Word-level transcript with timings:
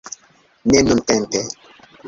Ne 0.69 0.79
nuntempe 0.85 1.39